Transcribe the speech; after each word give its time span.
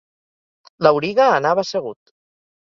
L'auriga 0.87 1.27
anava 1.35 1.67
assegut. 1.67 2.15